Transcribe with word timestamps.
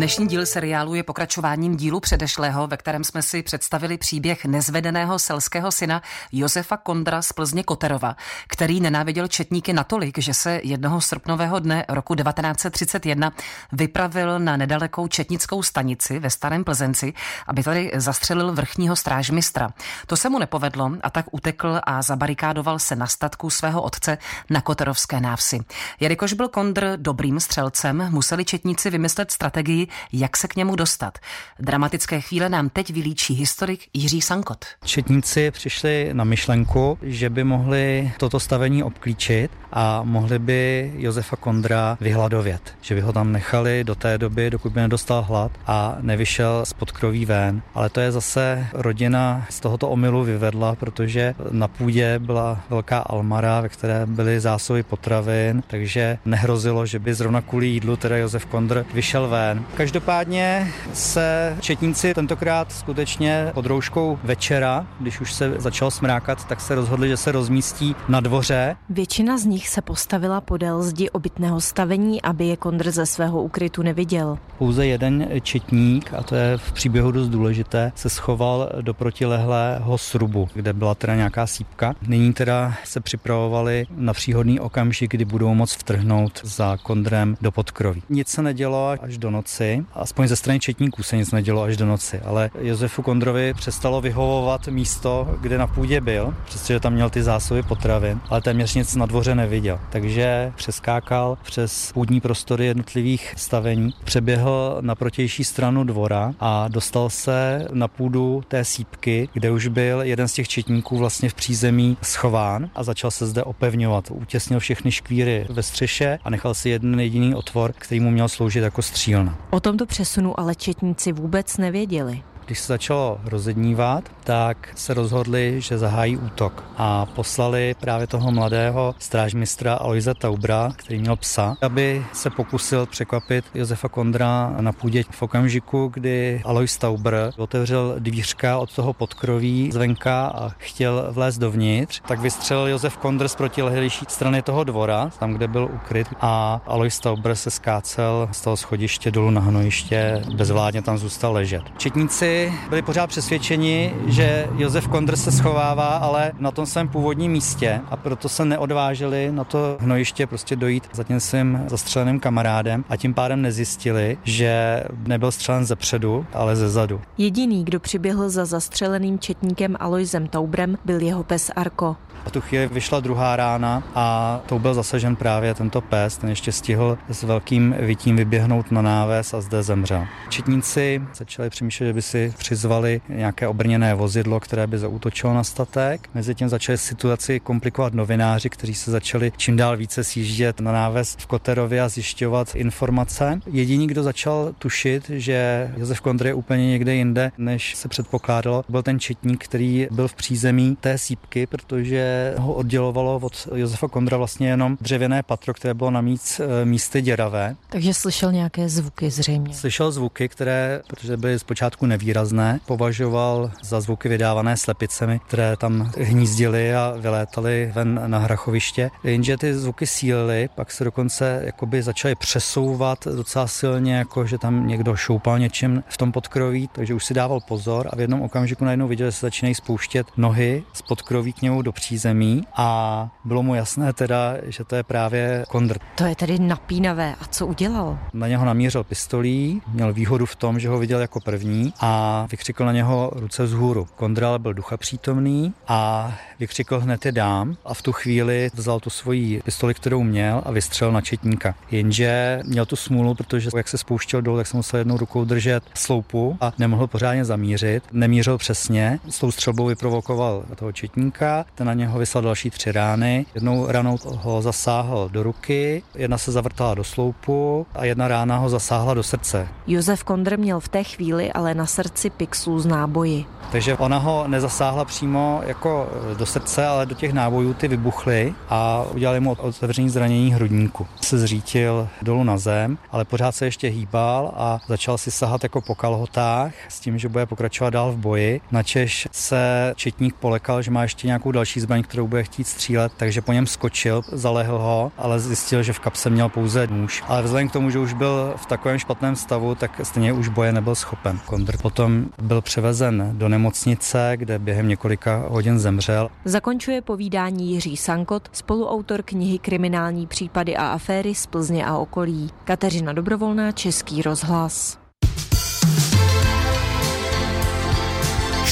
Dnešní 0.00 0.26
díl 0.26 0.46
seriálu 0.46 0.94
je 0.94 1.02
pokračováním 1.02 1.76
dílu 1.76 2.00
předešlého, 2.00 2.66
ve 2.66 2.76
kterém 2.76 3.04
jsme 3.04 3.22
si 3.22 3.42
představili 3.42 3.98
příběh 3.98 4.44
nezvedeného 4.44 5.18
selského 5.18 5.72
syna 5.72 6.02
Josefa 6.32 6.76
Kondra 6.76 7.22
z 7.22 7.32
Plzně 7.32 7.62
Koterova, 7.62 8.16
který 8.48 8.80
nenáviděl 8.80 9.28
četníky 9.28 9.72
natolik, 9.72 10.18
že 10.18 10.34
se 10.34 10.60
jednoho 10.64 11.00
srpnového 11.00 11.58
dne 11.58 11.84
roku 11.88 12.14
1931 12.14 13.32
vypravil 13.72 14.38
na 14.38 14.56
nedalekou 14.56 15.08
četnickou 15.08 15.62
stanici 15.62 16.18
ve 16.18 16.30
Starém 16.30 16.64
Plzenci, 16.64 17.12
aby 17.46 17.62
tady 17.62 17.90
zastřelil 17.94 18.52
vrchního 18.52 18.96
strážmistra. 18.96 19.70
To 20.06 20.16
se 20.16 20.28
mu 20.28 20.38
nepovedlo 20.38 20.90
a 21.02 21.10
tak 21.10 21.26
utekl 21.30 21.80
a 21.84 22.02
zabarikádoval 22.02 22.78
se 22.78 22.96
na 22.96 23.06
statku 23.06 23.50
svého 23.50 23.82
otce 23.82 24.18
na 24.50 24.60
Koterovské 24.60 25.20
návsi. 25.20 25.58
Jelikož 26.00 26.32
byl 26.32 26.48
Kondr 26.48 26.92
dobrým 26.96 27.40
střelcem, 27.40 28.06
museli 28.10 28.44
četníci 28.44 28.90
vymyslet 28.90 29.30
strategii, 29.30 29.89
jak 30.12 30.36
se 30.36 30.48
k 30.48 30.56
němu 30.56 30.76
dostat. 30.76 31.18
Dramatické 31.58 32.20
chvíle 32.20 32.48
nám 32.48 32.68
teď 32.68 32.90
vylíčí 32.90 33.34
historik 33.34 33.88
Jiří 33.94 34.20
Sankot. 34.20 34.64
Četníci 34.84 35.50
přišli 35.50 36.10
na 36.12 36.24
myšlenku, 36.24 36.98
že 37.02 37.30
by 37.30 37.44
mohli 37.44 38.12
toto 38.18 38.40
stavení 38.40 38.82
obklíčit 38.82 39.50
a 39.72 40.02
mohli 40.02 40.38
by 40.38 40.92
Josefa 40.96 41.36
Kondra 41.36 41.98
vyhladovět. 42.00 42.74
Že 42.80 42.94
by 42.94 43.00
ho 43.00 43.12
tam 43.12 43.32
nechali 43.32 43.84
do 43.84 43.94
té 43.94 44.18
doby, 44.18 44.50
dokud 44.50 44.72
by 44.72 44.80
nedostal 44.80 45.22
hlad 45.22 45.52
a 45.66 45.96
nevyšel 46.00 46.64
z 46.66 46.72
podkroví 46.72 47.24
ven. 47.24 47.62
Ale 47.74 47.88
to 47.88 48.00
je 48.00 48.12
zase 48.12 48.66
rodina 48.72 49.46
z 49.50 49.60
tohoto 49.60 49.88
omylu 49.88 50.24
vyvedla, 50.24 50.74
protože 50.74 51.34
na 51.50 51.68
půdě 51.68 52.18
byla 52.18 52.60
velká 52.70 52.98
almara, 52.98 53.60
ve 53.60 53.68
které 53.68 54.06
byly 54.06 54.40
zásoby 54.40 54.82
potravin, 54.82 55.62
takže 55.66 56.18
nehrozilo, 56.24 56.86
že 56.86 56.98
by 56.98 57.14
zrovna 57.14 57.40
kvůli 57.40 57.66
jídlu 57.66 57.96
teda 57.96 58.16
Josef 58.16 58.46
Kondr 58.46 58.84
vyšel 58.94 59.28
ven. 59.28 59.64
Každopádně 59.80 60.72
se 60.92 61.56
četníci 61.60 62.14
tentokrát 62.14 62.72
skutečně 62.72 63.50
pod 63.54 63.66
rouškou 63.66 64.18
večera, 64.24 64.86
když 65.00 65.20
už 65.20 65.32
se 65.32 65.54
začal 65.58 65.90
smrákat, 65.90 66.44
tak 66.48 66.60
se 66.60 66.74
rozhodli, 66.74 67.08
že 67.08 67.16
se 67.16 67.32
rozmístí 67.32 67.96
na 68.08 68.20
dvoře. 68.20 68.76
Většina 68.90 69.38
z 69.38 69.44
nich 69.44 69.68
se 69.68 69.82
postavila 69.82 70.40
podél 70.40 70.82
zdi 70.82 71.10
obytného 71.10 71.60
stavení, 71.60 72.22
aby 72.22 72.46
je 72.46 72.56
Kondr 72.56 72.90
ze 72.90 73.06
svého 73.06 73.42
ukrytu 73.42 73.82
neviděl. 73.82 74.38
Pouze 74.58 74.86
jeden 74.86 75.28
četník, 75.42 76.14
a 76.14 76.22
to 76.22 76.34
je 76.34 76.58
v 76.58 76.72
příběhu 76.72 77.10
dost 77.10 77.28
důležité, 77.28 77.92
se 77.94 78.10
schoval 78.10 78.68
do 78.80 78.94
protilehlého 78.94 79.98
srubu, 79.98 80.48
kde 80.54 80.72
byla 80.72 80.94
teda 80.94 81.14
nějaká 81.14 81.46
sípka. 81.46 81.94
Nyní 82.06 82.32
teda 82.32 82.74
se 82.84 83.00
připravovali 83.00 83.86
na 83.96 84.12
příhodný 84.12 84.60
okamžik, 84.60 85.10
kdy 85.10 85.24
budou 85.24 85.54
moct 85.54 85.72
vtrhnout 85.72 86.40
za 86.44 86.76
Kondrem 86.82 87.36
do 87.40 87.52
podkroví. 87.52 88.02
Nic 88.08 88.28
se 88.28 88.42
nedělo 88.42 88.94
až 89.02 89.18
do 89.18 89.30
noci, 89.30 89.59
Aspoň 89.94 90.28
ze 90.28 90.36
strany 90.36 90.60
četníků 90.60 91.02
se 91.02 91.16
nic 91.16 91.32
nedělo 91.32 91.62
až 91.62 91.76
do 91.76 91.86
noci, 91.86 92.20
ale 92.20 92.50
Josefu 92.60 93.02
Kondrovi 93.02 93.54
přestalo 93.54 94.00
vyhovovat 94.00 94.68
místo, 94.68 95.36
kde 95.40 95.58
na 95.58 95.66
půdě 95.66 96.00
byl, 96.00 96.34
přestože 96.44 96.80
tam 96.80 96.92
měl 96.92 97.10
ty 97.10 97.22
zásoby 97.22 97.62
potravin, 97.62 98.20
ale 98.28 98.40
téměř 98.40 98.74
nic 98.74 98.96
na 98.96 99.06
dvoře 99.06 99.34
neviděl. 99.34 99.80
Takže 99.90 100.52
přeskákal 100.56 101.38
přes 101.42 101.92
půdní 101.92 102.20
prostory 102.20 102.66
jednotlivých 102.66 103.34
stavení, 103.36 103.94
přeběhl 104.04 104.78
na 104.80 104.94
protější 104.94 105.44
stranu 105.44 105.84
dvora 105.84 106.34
a 106.40 106.68
dostal 106.68 107.10
se 107.10 107.68
na 107.72 107.88
půdu 107.88 108.42
té 108.48 108.64
sípky, 108.64 109.28
kde 109.32 109.50
už 109.50 109.66
byl 109.66 110.02
jeden 110.02 110.28
z 110.28 110.32
těch 110.32 110.48
četníků 110.48 110.98
vlastně 110.98 111.28
v 111.28 111.34
přízemí 111.34 111.96
schován 112.02 112.70
a 112.74 112.84
začal 112.84 113.10
se 113.10 113.26
zde 113.26 113.42
opevňovat. 113.42 114.10
Utěsnil 114.10 114.60
všechny 114.60 114.92
škvíry 114.92 115.46
ve 115.48 115.62
střeše 115.62 116.18
a 116.24 116.30
nechal 116.30 116.54
si 116.54 116.68
jeden 116.68 117.00
jediný 117.00 117.34
otvor, 117.34 117.72
který 117.78 118.00
mu 118.00 118.10
měl 118.10 118.28
sloužit 118.28 118.62
jako 118.62 118.82
střílna. 118.82 119.38
O 119.52 119.60
tomto 119.60 119.86
přesunu 119.86 120.40
ale 120.40 120.54
četníci 120.54 121.12
vůbec 121.12 121.56
nevěděli. 121.58 122.22
Když 122.50 122.60
se 122.60 122.72
začalo 122.72 123.20
rozednívat, 123.24 124.04
tak 124.24 124.68
se 124.74 124.94
rozhodli, 124.94 125.60
že 125.60 125.78
zahájí 125.78 126.16
útok 126.16 126.64
a 126.76 127.06
poslali 127.06 127.74
právě 127.80 128.06
toho 128.06 128.32
mladého 128.32 128.94
strážmistra 128.98 129.74
Aloisa 129.74 130.14
Taubra, 130.14 130.72
který 130.76 130.98
měl 130.98 131.16
psa, 131.16 131.56
aby 131.62 132.04
se 132.12 132.30
pokusil 132.30 132.86
překvapit 132.86 133.44
Josefa 133.54 133.88
Kondra 133.88 134.56
na 134.60 134.72
půdě 134.72 135.04
v 135.10 135.22
okamžiku, 135.22 135.90
kdy 135.94 136.42
Alois 136.44 136.78
Taubr 136.78 137.16
otevřel 137.36 137.94
dvířka 137.98 138.58
od 138.58 138.74
toho 138.74 138.92
podkroví 138.92 139.70
zvenka 139.72 140.26
a 140.26 140.48
chtěl 140.58 141.06
vlézt 141.10 141.38
dovnitř, 141.38 142.02
tak 142.08 142.20
vystřelil 142.20 142.66
Josef 142.66 142.96
Kondr 142.96 143.28
z 143.28 143.34
protilehlejší 143.34 144.04
strany 144.08 144.42
toho 144.42 144.64
dvora, 144.64 145.10
tam, 145.18 145.32
kde 145.32 145.48
byl 145.48 145.68
ukryt 145.74 146.06
a 146.20 146.60
Alois 146.66 147.00
Taubr 147.00 147.34
se 147.34 147.50
skácel 147.50 148.28
z 148.32 148.40
toho 148.40 148.56
schodiště 148.56 149.10
dolů 149.10 149.30
na 149.30 149.40
hnojiště, 149.40 150.22
bezvládně 150.34 150.82
tam 150.82 150.98
zůstal 150.98 151.32
ležet. 151.32 151.62
Četníci 151.76 152.39
byli 152.68 152.82
pořád 152.82 153.06
přesvědčeni, 153.06 153.94
že 154.06 154.46
Josef 154.56 154.88
Kondr 154.88 155.16
se 155.16 155.32
schovává, 155.32 155.86
ale 155.86 156.32
na 156.38 156.50
tom 156.50 156.66
svém 156.66 156.88
původním 156.88 157.32
místě 157.32 157.80
a 157.90 157.96
proto 157.96 158.28
se 158.28 158.44
neodvážili 158.44 159.32
na 159.32 159.44
to 159.44 159.76
hnojiště 159.80 160.26
prostě 160.26 160.56
dojít 160.56 160.88
za 160.92 161.04
tím 161.04 161.20
svým 161.20 161.64
zastřeleným 161.66 162.20
kamarádem 162.20 162.84
a 162.88 162.96
tím 162.96 163.14
pádem 163.14 163.42
nezjistili, 163.42 164.18
že 164.24 164.84
nebyl 165.06 165.30
střelen 165.30 165.64
ze 165.64 165.76
předu, 165.76 166.26
ale 166.32 166.56
ze 166.56 166.68
zadu. 166.68 167.00
Jediný, 167.18 167.64
kdo 167.64 167.80
přiběhl 167.80 168.30
za 168.30 168.44
zastřeleným 168.44 169.18
četníkem 169.18 169.76
Aloisem 169.80 170.26
Taubrem, 170.26 170.78
byl 170.84 171.00
jeho 171.00 171.24
pes 171.24 171.50
Arko. 171.56 171.96
A 172.26 172.30
tu 172.30 172.40
chvíli 172.40 172.66
vyšla 172.66 173.00
druhá 173.00 173.36
rána 173.36 173.82
a 173.94 174.40
tou 174.46 174.58
byl 174.58 174.74
zasažen 174.74 175.16
právě 175.16 175.54
tento 175.54 175.80
pes. 175.80 176.16
Ten 176.16 176.30
ještě 176.30 176.52
stihl 176.52 176.98
s 177.10 177.22
velkým 177.22 177.74
vytím 177.78 178.16
vyběhnout 178.16 178.70
na 178.72 178.82
náves 178.82 179.34
a 179.34 179.40
zde 179.40 179.62
zemřel. 179.62 180.06
Četníci 180.28 181.02
začali 181.14 181.50
přemýšlet, 181.50 181.86
že 181.86 181.92
by 181.92 182.02
si 182.02 182.29
přizvali 182.38 183.00
nějaké 183.08 183.48
obrněné 183.48 183.94
vozidlo, 183.94 184.40
které 184.40 184.66
by 184.66 184.78
zautočilo 184.78 185.34
na 185.34 185.44
statek. 185.44 186.10
Mezitím 186.14 186.48
začali 186.48 186.78
situaci 186.78 187.40
komplikovat 187.40 187.94
novináři, 187.94 188.50
kteří 188.50 188.74
se 188.74 188.90
začali 188.90 189.32
čím 189.36 189.56
dál 189.56 189.76
více 189.76 190.04
sjíždět 190.04 190.60
na 190.60 190.72
náves 190.72 191.16
v 191.18 191.26
Koterově 191.26 191.80
a 191.82 191.88
zjišťovat 191.88 192.54
informace. 192.54 193.40
Jediný, 193.46 193.86
kdo 193.86 194.02
začal 194.02 194.52
tušit, 194.58 195.10
že 195.10 195.70
Josef 195.76 196.00
Kondr 196.00 196.26
je 196.26 196.34
úplně 196.34 196.66
někde 196.66 196.94
jinde, 196.94 197.32
než 197.38 197.74
se 197.74 197.88
předpokládalo, 197.88 198.64
byl 198.68 198.82
ten 198.82 199.00
četník, 199.00 199.44
který 199.44 199.88
byl 199.90 200.08
v 200.08 200.14
přízemí 200.14 200.76
té 200.80 200.98
sípky, 200.98 201.46
protože 201.46 202.34
ho 202.38 202.54
oddělovalo 202.54 203.16
od 203.22 203.48
Josefa 203.54 203.88
Kondra 203.88 204.16
vlastně 204.16 204.48
jenom 204.48 204.76
dřevěné 204.80 205.22
patro, 205.22 205.54
které 205.54 205.74
bylo 205.74 205.90
na 205.90 206.00
míc, 206.00 206.40
eh, 206.40 206.64
místy 206.64 207.02
děravé. 207.02 207.56
Takže 207.68 207.94
slyšel 207.94 208.32
nějaké 208.32 208.68
zvuky 208.68 209.10
zřejmě. 209.10 209.54
Slyšel 209.54 209.92
zvuky, 209.92 210.28
které, 210.28 210.82
protože 210.86 211.16
byly 211.16 211.38
zpočátku 211.38 211.86
nevýrazné, 212.10 212.60
považoval 212.66 213.50
za 213.62 213.80
zvuky 213.80 214.08
vydávané 214.08 214.56
slepicemi, 214.56 215.20
které 215.26 215.56
tam 215.56 215.90
hnízdily 215.98 216.74
a 216.74 216.94
vylétaly 216.98 217.72
ven 217.74 218.02
na 218.06 218.18
hrachoviště. 218.18 218.90
Jenže 219.04 219.36
ty 219.36 219.54
zvuky 219.54 219.86
sílily, 219.86 220.48
pak 220.54 220.72
se 220.72 220.84
dokonce 220.84 221.42
jakoby 221.44 221.82
začaly 221.82 222.14
přesouvat 222.14 223.06
docela 223.16 223.46
silně, 223.46 223.94
jako 223.94 224.26
že 224.26 224.38
tam 224.38 224.66
někdo 224.66 224.96
šoupal 224.96 225.38
něčím 225.38 225.84
v 225.88 225.96
tom 225.96 226.12
podkroví, 226.12 226.68
takže 226.72 226.94
už 226.94 227.04
si 227.04 227.14
dával 227.14 227.40
pozor 227.40 227.88
a 227.92 227.96
v 227.96 228.00
jednom 228.00 228.22
okamžiku 228.22 228.64
najednou 228.64 228.88
viděl, 228.88 229.06
že 229.06 229.12
se 229.12 229.26
začínají 229.26 229.54
spouštět 229.54 230.06
nohy 230.16 230.62
z 230.72 230.82
podkroví 230.82 231.32
k 231.32 231.42
němu 231.42 231.62
do 231.62 231.72
přízemí 231.72 232.00
zemí 232.00 232.42
a 232.56 233.08
bylo 233.24 233.42
mu 233.42 233.54
jasné 233.54 233.92
teda, 233.92 234.34
že 234.46 234.64
to 234.64 234.76
je 234.76 234.82
právě 234.82 235.44
Kondr. 235.48 235.78
To 235.94 236.04
je 236.04 236.16
tedy 236.16 236.38
napínavé. 236.38 237.14
A 237.20 237.24
co 237.26 237.46
udělal? 237.46 237.98
Na 238.12 238.28
něho 238.28 238.44
namířil 238.44 238.84
pistolí, 238.84 239.62
měl 239.68 239.92
výhodu 239.92 240.26
v 240.26 240.36
tom, 240.36 240.58
že 240.60 240.68
ho 240.68 240.78
viděl 240.78 241.00
jako 241.00 241.20
první 241.20 241.72
a 241.80 241.90
vykřikl 242.30 242.64
na 242.64 242.72
něho 242.72 243.10
ruce 243.14 243.44
vzhůru. 243.44 243.86
Kondr 243.96 244.24
ale 244.24 244.38
byl 244.38 244.54
ducha 244.54 244.76
přítomný 244.76 245.54
a 245.68 246.12
vykřikl 246.38 246.80
hned 246.80 247.06
je 247.06 247.12
dám 247.12 247.56
a 247.64 247.74
v 247.74 247.82
tu 247.82 247.92
chvíli 247.92 248.50
vzal 248.54 248.80
tu 248.80 248.90
svoji 248.90 249.40
pistoli, 249.44 249.74
kterou 249.74 250.02
měl 250.02 250.42
a 250.44 250.50
vystřelil 250.50 250.92
na 250.92 251.00
četníka. 251.00 251.54
Jenže 251.70 252.40
měl 252.44 252.66
tu 252.66 252.76
smůlu, 252.76 253.14
protože 253.14 253.50
jak 253.56 253.68
se 253.68 253.78
spouštěl 253.78 254.22
dolů, 254.22 254.36
tak 254.36 254.46
se 254.46 254.56
musel 254.56 254.78
jednou 254.78 254.96
rukou 254.96 255.24
držet 255.24 255.64
sloupu 255.74 256.36
a 256.40 256.52
nemohl 256.58 256.86
pořádně 256.86 257.24
zamířit. 257.24 257.84
Nemířil 257.92 258.38
přesně, 258.38 258.98
s 259.08 259.18
tou 259.18 259.30
střelbou 259.30 259.66
vyprovokoval 259.66 260.44
toho 260.56 260.72
četníka, 260.72 261.44
ten 261.54 261.66
na 261.66 261.74
něho 261.74 261.92
ho 261.92 261.98
vyslal 261.98 262.24
další 262.24 262.50
tři 262.50 262.72
rány. 262.72 263.26
Jednou 263.34 263.66
ranou 263.68 263.98
ho 264.04 264.42
zasáhl 264.42 265.08
do 265.12 265.22
ruky, 265.22 265.82
jedna 265.94 266.18
se 266.18 266.32
zavrtala 266.32 266.74
do 266.74 266.84
sloupu 266.84 267.66
a 267.74 267.84
jedna 267.84 268.08
rána 268.08 268.36
ho 268.36 268.48
zasáhla 268.48 268.94
do 268.94 269.02
srdce. 269.02 269.48
Josef 269.66 270.04
Kondr 270.04 270.38
měl 270.38 270.60
v 270.60 270.68
té 270.68 270.84
chvíli 270.84 271.32
ale 271.32 271.54
na 271.54 271.66
srdci 271.66 271.89
srdci 271.90 272.10
pixů 272.10 272.58
z 272.58 272.66
náboji. 272.66 273.24
Takže 273.52 273.76
ona 273.76 273.98
ho 273.98 274.24
nezasáhla 274.28 274.84
přímo 274.84 275.40
jako 275.46 275.88
do 276.18 276.26
srdce, 276.26 276.66
ale 276.66 276.86
do 276.86 276.94
těch 276.94 277.12
nábojů 277.12 277.54
ty 277.54 277.68
vybuchly 277.68 278.34
a 278.48 278.84
udělali 278.94 279.20
mu 279.20 279.32
otevření 279.32 279.90
zranění 279.90 280.32
hrudníku. 280.32 280.86
Se 281.00 281.18
zřítil 281.18 281.88
dolů 282.02 282.24
na 282.24 282.38
zem, 282.38 282.78
ale 282.92 283.04
pořád 283.04 283.34
se 283.34 283.44
ještě 283.44 283.68
hýbal 283.68 284.32
a 284.36 284.58
začal 284.68 284.98
si 284.98 285.10
sahat 285.10 285.42
jako 285.42 285.60
po 285.60 285.74
kalhotách 285.74 286.52
s 286.68 286.80
tím, 286.80 286.98
že 286.98 287.08
bude 287.08 287.26
pokračovat 287.26 287.70
dál 287.70 287.92
v 287.92 287.96
boji. 287.96 288.40
Načež 288.50 289.08
se 289.12 289.72
četník 289.76 290.14
polekal, 290.14 290.62
že 290.62 290.70
má 290.70 290.82
ještě 290.82 291.06
nějakou 291.06 291.32
další 291.32 291.60
zbraň, 291.60 291.82
kterou 291.82 292.06
bude 292.06 292.22
chtít 292.22 292.46
střílet, 292.46 292.92
takže 292.96 293.20
po 293.20 293.32
něm 293.32 293.46
skočil, 293.46 294.02
zalehl 294.12 294.58
ho, 294.58 294.92
ale 294.98 295.20
zjistil, 295.20 295.62
že 295.62 295.72
v 295.72 295.80
kapse 295.80 296.10
měl 296.10 296.28
pouze 296.28 296.66
nůž. 296.66 297.02
Ale 297.08 297.22
vzhledem 297.22 297.48
k 297.48 297.52
tomu, 297.52 297.70
že 297.70 297.78
už 297.78 297.92
byl 297.92 298.34
v 298.36 298.46
takovém 298.46 298.78
špatném 298.78 299.16
stavu, 299.16 299.54
tak 299.54 299.80
stejně 299.82 300.12
už 300.12 300.28
boje 300.28 300.52
nebyl 300.52 300.74
schopen. 300.74 301.20
Kondr 301.26 301.56
potom 301.80 302.06
byl 302.22 302.40
převezen 302.40 303.10
do 303.12 303.28
nemocnice, 303.28 304.12
kde 304.16 304.38
během 304.38 304.68
několika 304.68 305.24
hodin 305.28 305.58
zemřel. 305.58 306.08
Zakončuje 306.24 306.82
povídání 306.82 307.52
Jiří 307.52 307.76
Sankot, 307.76 308.28
spoluautor 308.32 309.02
knihy 309.02 309.38
Kriminální 309.38 310.06
případy 310.06 310.56
a 310.56 310.66
aféry 310.66 311.14
z 311.14 311.26
Plzně 311.26 311.66
a 311.66 311.76
okolí. 311.76 312.30
Kateřina 312.44 312.92
Dobrovolná, 312.92 313.52
Český 313.52 314.02
rozhlas. 314.02 314.78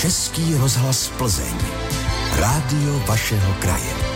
Český 0.00 0.54
rozhlas 0.54 1.08
Plzeň. 1.18 1.54
Rádio 2.40 2.98
vašeho 3.06 3.54
kraje. 3.60 4.07